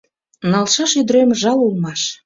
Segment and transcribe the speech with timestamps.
[0.51, 2.01] Налшаш ӱдырем жал улмаш.